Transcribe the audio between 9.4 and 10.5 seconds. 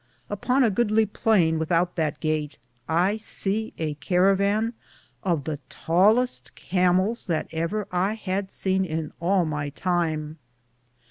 my time.